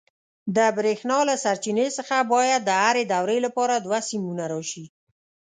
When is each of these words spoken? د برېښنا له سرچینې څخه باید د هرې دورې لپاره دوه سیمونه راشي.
د 0.55 0.57
برېښنا 0.77 1.19
له 1.29 1.35
سرچینې 1.43 1.87
څخه 1.97 2.15
باید 2.33 2.61
د 2.65 2.71
هرې 2.83 3.03
دورې 3.13 3.37
لپاره 3.45 3.75
دوه 3.85 3.99
سیمونه 4.09 4.43
راشي. 4.53 4.85